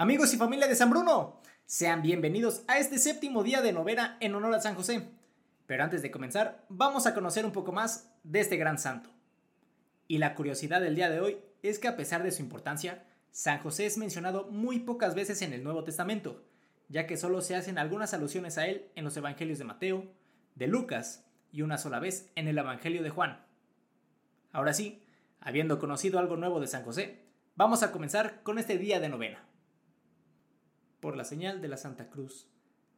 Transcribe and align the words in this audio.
Amigos 0.00 0.32
y 0.32 0.36
familia 0.36 0.68
de 0.68 0.76
San 0.76 0.90
Bruno, 0.90 1.40
sean 1.66 2.02
bienvenidos 2.02 2.62
a 2.68 2.78
este 2.78 2.98
séptimo 2.98 3.42
día 3.42 3.62
de 3.62 3.72
novena 3.72 4.16
en 4.20 4.32
honor 4.32 4.54
a 4.54 4.60
San 4.60 4.76
José. 4.76 5.08
Pero 5.66 5.82
antes 5.82 6.02
de 6.02 6.12
comenzar, 6.12 6.64
vamos 6.68 7.08
a 7.08 7.14
conocer 7.14 7.44
un 7.44 7.50
poco 7.50 7.72
más 7.72 8.08
de 8.22 8.38
este 8.38 8.56
gran 8.56 8.78
santo. 8.78 9.10
Y 10.06 10.18
la 10.18 10.36
curiosidad 10.36 10.80
del 10.80 10.94
día 10.94 11.10
de 11.10 11.18
hoy 11.18 11.38
es 11.64 11.80
que 11.80 11.88
a 11.88 11.96
pesar 11.96 12.22
de 12.22 12.30
su 12.30 12.42
importancia, 12.42 13.08
San 13.32 13.58
José 13.58 13.86
es 13.86 13.98
mencionado 13.98 14.46
muy 14.52 14.78
pocas 14.78 15.16
veces 15.16 15.42
en 15.42 15.52
el 15.52 15.64
Nuevo 15.64 15.82
Testamento, 15.82 16.44
ya 16.88 17.08
que 17.08 17.16
solo 17.16 17.40
se 17.40 17.56
hacen 17.56 17.76
algunas 17.76 18.14
alusiones 18.14 18.56
a 18.56 18.68
él 18.68 18.92
en 18.94 19.02
los 19.02 19.16
Evangelios 19.16 19.58
de 19.58 19.64
Mateo, 19.64 20.04
de 20.54 20.68
Lucas 20.68 21.24
y 21.50 21.62
una 21.62 21.76
sola 21.76 21.98
vez 21.98 22.30
en 22.36 22.46
el 22.46 22.56
Evangelio 22.56 23.02
de 23.02 23.10
Juan. 23.10 23.44
Ahora 24.52 24.74
sí, 24.74 25.02
habiendo 25.40 25.80
conocido 25.80 26.20
algo 26.20 26.36
nuevo 26.36 26.60
de 26.60 26.68
San 26.68 26.84
José, 26.84 27.24
vamos 27.56 27.82
a 27.82 27.90
comenzar 27.90 28.44
con 28.44 28.60
este 28.60 28.78
día 28.78 29.00
de 29.00 29.08
novena 29.08 29.48
por 31.00 31.16
la 31.16 31.24
señal 31.24 31.60
de 31.60 31.68
la 31.68 31.76
Santa 31.76 32.10
Cruz, 32.10 32.48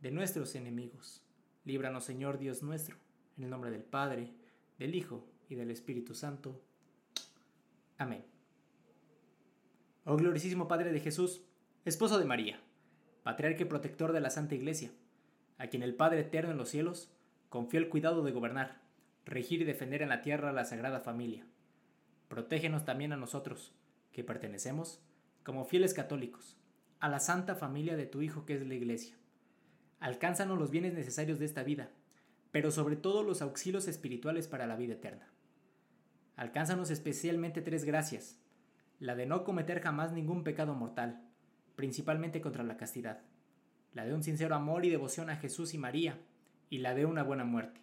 de 0.00 0.10
nuestros 0.10 0.54
enemigos. 0.54 1.22
Líbranos, 1.64 2.04
Señor 2.04 2.38
Dios 2.38 2.62
nuestro, 2.62 2.96
en 3.36 3.44
el 3.44 3.50
nombre 3.50 3.70
del 3.70 3.82
Padre, 3.82 4.32
del 4.78 4.94
Hijo 4.94 5.26
y 5.48 5.54
del 5.54 5.70
Espíritu 5.70 6.14
Santo. 6.14 6.62
Amén. 7.98 8.24
Oh 10.04 10.16
gloriosísimo 10.16 10.66
Padre 10.66 10.92
de 10.92 11.00
Jesús, 11.00 11.42
esposo 11.84 12.18
de 12.18 12.24
María, 12.24 12.60
patriarca 13.22 13.62
y 13.62 13.66
protector 13.66 14.12
de 14.12 14.20
la 14.20 14.30
Santa 14.30 14.54
Iglesia, 14.54 14.90
a 15.58 15.66
quien 15.66 15.82
el 15.82 15.94
Padre 15.94 16.20
eterno 16.20 16.52
en 16.52 16.56
los 16.56 16.70
cielos 16.70 17.12
confió 17.50 17.78
el 17.78 17.90
cuidado 17.90 18.22
de 18.22 18.32
gobernar, 18.32 18.80
regir 19.26 19.60
y 19.60 19.64
defender 19.64 20.00
en 20.00 20.08
la 20.08 20.22
tierra 20.22 20.52
la 20.52 20.64
Sagrada 20.64 21.00
Familia. 21.00 21.44
Protégenos 22.28 22.86
también 22.86 23.12
a 23.12 23.18
nosotros, 23.18 23.74
que 24.12 24.24
pertenecemos, 24.24 25.02
como 25.44 25.66
fieles 25.66 25.92
católicos, 25.92 26.56
a 27.00 27.08
la 27.08 27.18
santa 27.18 27.54
familia 27.54 27.96
de 27.96 28.06
tu 28.06 28.20
Hijo 28.20 28.44
que 28.44 28.54
es 28.54 28.66
la 28.66 28.74
Iglesia. 28.74 29.16
Alcánzanos 30.00 30.58
los 30.58 30.70
bienes 30.70 30.92
necesarios 30.92 31.38
de 31.38 31.46
esta 31.46 31.62
vida, 31.62 31.90
pero 32.52 32.70
sobre 32.70 32.96
todo 32.96 33.22
los 33.22 33.40
auxilios 33.42 33.88
espirituales 33.88 34.48
para 34.48 34.66
la 34.66 34.76
vida 34.76 34.94
eterna. 34.94 35.26
Alcánzanos 36.36 36.90
especialmente 36.90 37.62
tres 37.62 37.84
gracias, 37.84 38.38
la 38.98 39.14
de 39.14 39.26
no 39.26 39.44
cometer 39.44 39.80
jamás 39.80 40.12
ningún 40.12 40.44
pecado 40.44 40.74
mortal, 40.74 41.22
principalmente 41.74 42.42
contra 42.42 42.64
la 42.64 42.76
castidad, 42.76 43.22
la 43.94 44.04
de 44.04 44.14
un 44.14 44.22
sincero 44.22 44.54
amor 44.54 44.84
y 44.84 44.90
devoción 44.90 45.30
a 45.30 45.36
Jesús 45.36 45.72
y 45.72 45.78
María, 45.78 46.18
y 46.68 46.78
la 46.78 46.94
de 46.94 47.06
una 47.06 47.22
buena 47.22 47.44
muerte, 47.44 47.80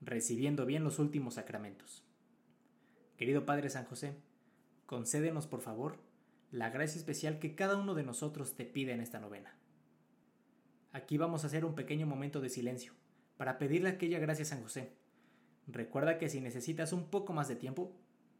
recibiendo 0.00 0.64
bien 0.66 0.82
los 0.82 0.98
últimos 0.98 1.34
sacramentos. 1.34 2.04
Querido 3.16 3.44
Padre 3.44 3.68
San 3.68 3.84
José, 3.84 4.16
concédenos 4.86 5.46
por 5.46 5.60
favor 5.60 5.98
la 6.50 6.70
gracia 6.70 6.98
especial 6.98 7.38
que 7.38 7.54
cada 7.54 7.76
uno 7.76 7.94
de 7.94 8.04
nosotros 8.04 8.54
te 8.54 8.64
pide 8.64 8.92
en 8.92 9.00
esta 9.00 9.18
novena. 9.18 9.56
Aquí 10.92 11.18
vamos 11.18 11.44
a 11.44 11.48
hacer 11.48 11.64
un 11.64 11.74
pequeño 11.74 12.06
momento 12.06 12.40
de 12.40 12.48
silencio 12.48 12.92
para 13.36 13.58
pedirle 13.58 13.90
aquella 13.90 14.18
gracia 14.18 14.44
a 14.44 14.46
San 14.46 14.62
José. 14.62 14.92
Recuerda 15.66 16.18
que 16.18 16.28
si 16.28 16.40
necesitas 16.40 16.92
un 16.92 17.10
poco 17.10 17.32
más 17.32 17.48
de 17.48 17.56
tiempo, 17.56 17.92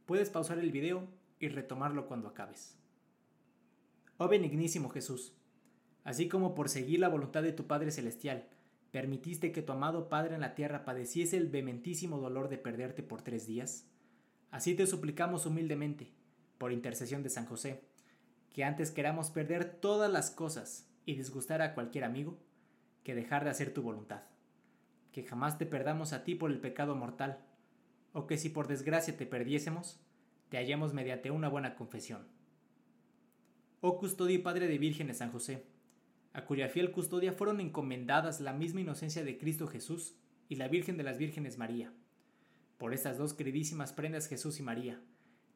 puedes 0.07 0.31
pausar 0.31 0.59
el 0.59 0.71
video 0.71 1.07
y 1.39 1.49
retomarlo 1.49 2.07
cuando 2.07 2.29
acabes. 2.29 2.79
Oh 4.17 4.29
benignísimo 4.29 4.89
Jesús, 4.89 5.35
así 6.05 6.29
como 6.29 6.55
por 6.55 6.69
seguir 6.69 7.01
la 7.01 7.09
voluntad 7.09 7.43
de 7.43 7.53
tu 7.53 7.67
Padre 7.67 7.91
Celestial, 7.91 8.49
permitiste 8.91 9.53
que 9.53 9.61
tu 9.61 9.73
amado 9.73 10.09
Padre 10.09 10.37
en 10.37 10.41
la 10.41 10.55
tierra 10.55 10.85
padeciese 10.85 11.37
el 11.37 11.49
vehementísimo 11.49 12.19
dolor 12.19 12.49
de 12.49 12.57
perderte 12.57 13.03
por 13.03 13.21
tres 13.21 13.47
días, 13.47 13.87
así 14.51 14.75
te 14.75 14.87
suplicamos 14.87 15.45
humildemente, 15.45 16.15
por 16.57 16.73
intercesión 16.73 17.23
de 17.23 17.29
San 17.29 17.45
José, 17.45 17.83
que 18.53 18.65
antes 18.65 18.91
queramos 18.91 19.31
perder 19.31 19.81
todas 19.81 20.11
las 20.11 20.31
cosas 20.31 20.89
y 21.05 21.15
disgustar 21.15 21.63
a 21.63 21.75
cualquier 21.75 22.05
amigo, 22.05 22.39
que 23.05 23.15
dejar 23.15 23.45
de 23.45 23.51
hacer 23.51 23.73
tu 23.73 23.83
voluntad. 23.83 24.23
Que 25.13 25.23
jamás 25.23 25.59
te 25.59 25.67
perdamos 25.67 26.13
a 26.13 26.25
ti 26.25 26.35
por 26.35 26.51
el 26.51 26.61
pecado 26.61 26.97
mortal, 26.97 27.45
o 28.13 28.27
que 28.27 28.39
si 28.39 28.49
por 28.49 28.67
desgracia 28.67 29.17
te 29.17 29.27
perdiésemos, 29.27 30.01
te 30.49 30.57
hallemos 30.57 30.95
mediante 30.95 31.31
una 31.31 31.49
buena 31.49 31.77
confesión. 31.77 32.27
Oh 33.81 33.99
custodio 33.99 34.37
y 34.37 34.39
padre 34.39 34.69
de 34.69 34.79
vírgenes 34.79 35.19
San 35.19 35.31
José, 35.31 35.67
a 36.33 36.45
cuya 36.45 36.69
fiel 36.69 36.93
custodia 36.93 37.33
fueron 37.33 37.61
encomendadas 37.61 38.41
la 38.41 38.53
misma 38.53 38.81
inocencia 38.81 39.25
de 39.25 39.39
Cristo 39.39 39.67
Jesús 39.67 40.17
y 40.49 40.57
la 40.57 40.69
Virgen 40.69 40.97
de 40.97 41.03
las 41.03 41.19
Vírgenes 41.19 41.59
María. 41.59 41.93
Por 42.79 42.93
estas 42.93 43.17
dos 43.17 43.35
queridísimas 43.35 43.93
prendas 43.93 44.29
Jesús 44.29 44.61
y 44.61 44.63
María, 44.63 45.01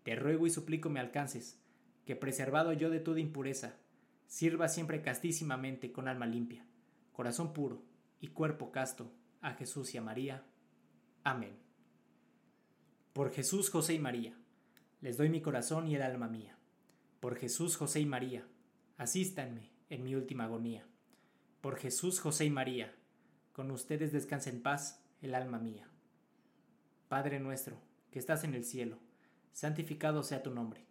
te 0.05 0.17
ruego 0.17 0.47
y 0.47 0.51
suplico 0.51 0.89
me 0.89 1.01
alcances, 1.01 1.61
que 2.11 2.17
preservado 2.17 2.73
yo 2.73 2.91
de 2.91 2.99
toda 2.99 3.21
impureza, 3.21 3.77
sirva 4.27 4.67
siempre 4.67 5.01
castísimamente 5.01 5.93
con 5.93 6.09
alma 6.09 6.27
limpia, 6.27 6.67
corazón 7.13 7.53
puro 7.53 7.85
y 8.19 8.27
cuerpo 8.27 8.73
casto 8.73 9.13
a 9.41 9.53
Jesús 9.53 9.95
y 9.95 9.99
a 9.99 10.03
María. 10.03 10.45
Amén. 11.23 11.57
Por 13.13 13.31
Jesús, 13.31 13.71
José 13.71 13.95
y 13.95 14.01
María, 14.01 14.37
les 15.01 15.19
doy 15.19 15.29
mi 15.29 15.41
corazón 15.41 15.87
y 15.87 15.95
el 15.95 16.03
alma 16.03 16.27
mía. 16.27 16.59
Por 17.21 17.37
Jesús, 17.37 17.77
José 17.77 18.01
y 18.01 18.07
María, 18.07 18.45
asístanme 18.97 19.71
en 19.89 20.03
mi 20.03 20.17
última 20.17 20.47
agonía. 20.47 20.89
Por 21.61 21.77
Jesús, 21.77 22.19
José 22.19 22.47
y 22.47 22.51
María, 22.51 22.93
con 23.53 23.71
ustedes 23.71 24.11
descansa 24.11 24.51
en 24.51 24.63
paz 24.63 25.01
el 25.23 25.37
alma 25.37 25.61
mía. 25.61 25.89
Padre 27.07 27.39
nuestro, 27.39 27.81
que 28.11 28.19
estás 28.19 28.43
en 28.43 28.55
el 28.55 28.65
cielo, 28.65 28.99
santificado 29.53 30.25
sea 30.25 30.43
tu 30.43 30.51
nombre 30.51 30.91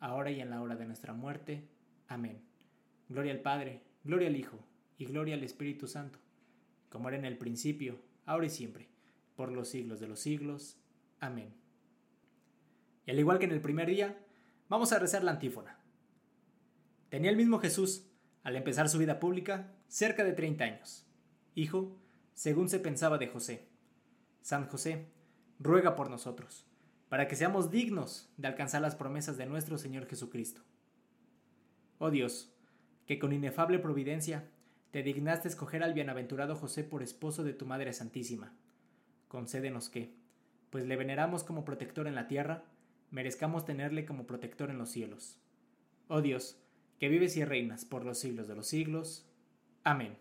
ahora 0.00 0.30
y 0.30 0.40
en 0.40 0.50
la 0.50 0.60
hora 0.60 0.74
de 0.74 0.86
nuestra 0.86 1.12
muerte. 1.12 1.68
Amén. 2.08 2.42
Gloria 3.08 3.32
al 3.32 3.40
Padre, 3.40 3.82
gloria 4.02 4.28
al 4.28 4.36
Hijo, 4.36 4.58
y 4.98 5.04
gloria 5.04 5.34
al 5.34 5.44
Espíritu 5.44 5.86
Santo, 5.86 6.18
como 6.88 7.08
era 7.08 7.18
en 7.18 7.24
el 7.24 7.38
principio, 7.38 8.00
ahora 8.26 8.46
y 8.46 8.50
siempre, 8.50 8.88
por 9.36 9.52
los 9.52 9.68
siglos 9.68 10.00
de 10.00 10.08
los 10.08 10.20
siglos. 10.20 10.76
Amén. 11.20 11.54
Y 13.06 13.10
al 13.10 13.18
igual 13.18 13.38
que 13.38 13.44
en 13.44 13.52
el 13.52 13.60
primer 13.60 13.88
día, 13.88 14.18
vamos 14.68 14.92
a 14.92 14.98
rezar 14.98 15.22
la 15.22 15.32
antífona. 15.32 15.78
Tenía 17.08 17.30
el 17.30 17.36
mismo 17.36 17.58
Jesús, 17.58 18.06
al 18.42 18.56
empezar 18.56 18.88
su 18.88 18.98
vida 18.98 19.20
pública, 19.20 19.72
cerca 19.88 20.24
de 20.24 20.32
30 20.32 20.64
años. 20.64 21.06
Hijo, 21.54 21.98
según 22.34 22.68
se 22.68 22.78
pensaba 22.78 23.18
de 23.18 23.26
José. 23.26 23.68
San 24.40 24.66
José, 24.66 25.08
ruega 25.58 25.94
por 25.96 26.08
nosotros 26.08 26.69
para 27.10 27.26
que 27.26 27.36
seamos 27.36 27.72
dignos 27.72 28.30
de 28.36 28.46
alcanzar 28.46 28.80
las 28.80 28.94
promesas 28.94 29.36
de 29.36 29.44
nuestro 29.44 29.76
Señor 29.76 30.06
Jesucristo. 30.06 30.62
Oh 31.98 32.10
Dios, 32.10 32.54
que 33.06 33.18
con 33.18 33.32
inefable 33.32 33.80
providencia 33.80 34.48
te 34.92 35.02
dignaste 35.02 35.48
escoger 35.48 35.82
al 35.82 35.92
bienaventurado 35.92 36.54
José 36.54 36.84
por 36.84 37.02
esposo 37.02 37.42
de 37.42 37.52
tu 37.52 37.66
Madre 37.66 37.92
Santísima. 37.92 38.52
Concédenos 39.26 39.90
que, 39.90 40.14
pues 40.70 40.86
le 40.86 40.96
veneramos 40.96 41.42
como 41.42 41.64
protector 41.64 42.06
en 42.06 42.14
la 42.14 42.28
tierra, 42.28 42.62
merezcamos 43.10 43.64
tenerle 43.64 44.06
como 44.06 44.26
protector 44.26 44.70
en 44.70 44.78
los 44.78 44.90
cielos. 44.90 45.36
Oh 46.06 46.22
Dios, 46.22 46.58
que 47.00 47.08
vives 47.08 47.36
y 47.36 47.44
reinas 47.44 47.84
por 47.84 48.04
los 48.04 48.18
siglos 48.18 48.46
de 48.46 48.54
los 48.54 48.68
siglos. 48.68 49.26
Amén. 49.82 50.16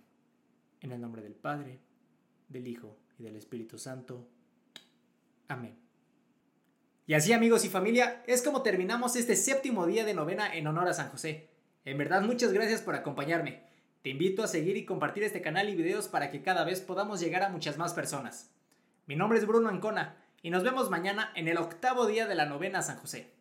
En 0.81 0.91
el 0.91 1.01
nombre 1.01 1.21
del 1.21 1.35
Padre, 1.35 1.79
del 2.47 2.67
Hijo 2.67 2.97
y 3.19 3.23
del 3.23 3.35
Espíritu 3.35 3.77
Santo. 3.77 4.27
Amén. 5.47 5.88
Y 7.09 7.15
así 7.15 7.33
amigos 7.33 7.65
y 7.65 7.69
familia, 7.69 8.21
es 8.27 8.43
como 8.43 8.61
terminamos 8.61 9.15
este 9.15 9.35
séptimo 9.35 9.87
día 9.87 10.05
de 10.05 10.13
novena 10.13 10.53
en 10.53 10.67
honor 10.67 10.89
a 10.89 10.93
San 10.93 11.09
José. 11.09 11.49
En 11.83 11.97
verdad 11.97 12.21
muchas 12.21 12.53
gracias 12.53 12.83
por 12.83 12.93
acompañarme. 12.93 13.63
Te 14.03 14.11
invito 14.11 14.43
a 14.43 14.47
seguir 14.47 14.77
y 14.77 14.85
compartir 14.85 15.23
este 15.23 15.41
canal 15.41 15.69
y 15.69 15.75
videos 15.75 16.07
para 16.07 16.29
que 16.29 16.43
cada 16.43 16.63
vez 16.65 16.81
podamos 16.81 17.19
llegar 17.19 17.41
a 17.41 17.49
muchas 17.49 17.79
más 17.79 17.95
personas. 17.95 18.51
Mi 19.07 19.15
nombre 19.15 19.39
es 19.39 19.47
Bruno 19.47 19.69
Ancona 19.69 20.17
y 20.43 20.51
nos 20.51 20.63
vemos 20.63 20.91
mañana 20.91 21.31
en 21.33 21.47
el 21.47 21.57
octavo 21.57 22.05
día 22.05 22.27
de 22.27 22.35
la 22.35 22.45
novena 22.45 22.83
San 22.83 22.97
José. 22.97 23.38